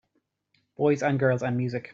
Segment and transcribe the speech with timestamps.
[0.77, 1.89] Boys and girls and music.